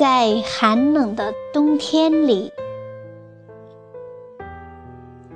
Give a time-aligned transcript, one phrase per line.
[0.00, 2.50] 在寒冷的冬天里，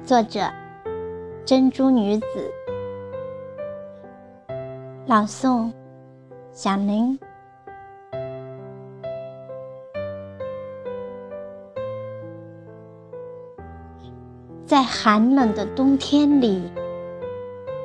[0.03, 0.51] 作者：
[1.45, 2.27] 珍珠女子，
[5.05, 5.71] 朗诵：
[6.51, 7.21] 小林。
[14.65, 16.73] 在寒冷的冬天里，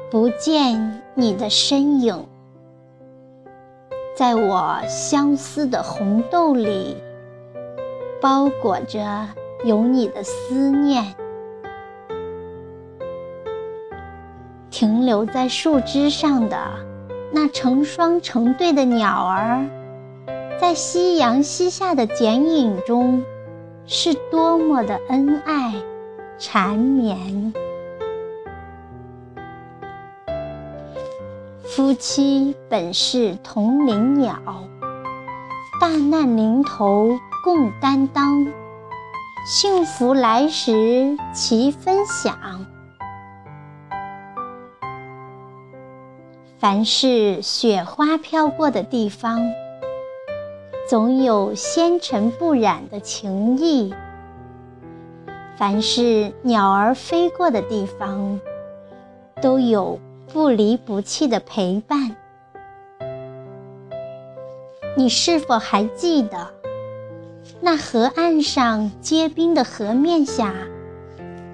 [0.09, 2.25] 不见你的身影。
[4.19, 6.97] 在我相思的红豆里，
[8.19, 9.25] 包裹着
[9.63, 11.15] 有你的思念。
[14.69, 16.57] 停留在树枝上的
[17.31, 19.65] 那成双成对的鸟儿，
[20.59, 23.23] 在夕阳西下的剪影中，
[23.85, 25.73] 是多么的恩爱
[26.37, 27.53] 缠绵。
[31.75, 34.39] 夫妻本是同林鸟，
[35.79, 38.47] 大难临头共担当，
[39.45, 42.65] 幸福来时齐分享。
[46.57, 49.39] 凡是雪花飘过的地方，
[50.87, 53.93] 总有纤尘不染的情意；
[55.55, 58.39] 凡是鸟儿飞过的地方，
[59.39, 59.99] 都有。
[60.31, 62.15] 不离不弃的陪伴，
[64.95, 66.53] 你是否还记得
[67.59, 70.53] 那河岸上结冰的河面下，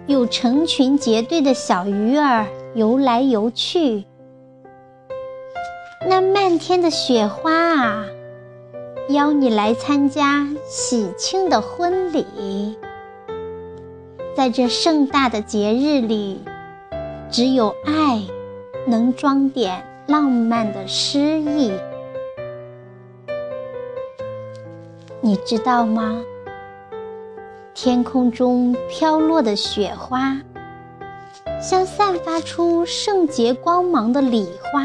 [0.08, 4.06] 有成群结队的小鱼儿游来游去？
[6.08, 8.06] 那漫天的雪花啊，
[9.08, 12.78] 邀你来参加喜庆的婚礼。
[14.36, 16.42] 在这盛大的节日里，
[17.32, 18.22] 只有爱。
[18.88, 21.72] 能装点浪漫的诗意，
[25.22, 26.24] 你知道吗？
[27.74, 30.40] 天空中飘落的雪花，
[31.60, 34.84] 像散发出圣洁光芒的礼花，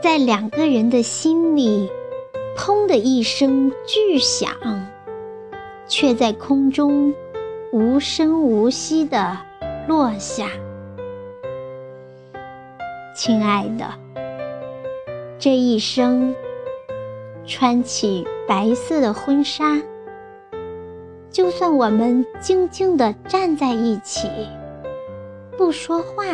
[0.00, 1.90] 在两个人的心里，
[2.56, 4.50] 砰的一声巨响，
[5.88, 7.12] 却在空中
[7.72, 9.36] 无声无息地
[9.88, 10.48] 落下。
[13.16, 13.90] 亲爱的，
[15.38, 16.34] 这一生
[17.46, 19.80] 穿起白色的婚纱，
[21.30, 24.28] 就算我们静静地站在一起，
[25.56, 26.26] 不说话，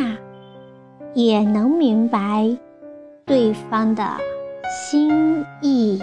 [1.15, 2.50] 也能明白
[3.25, 4.04] 对方的
[4.69, 6.03] 心意。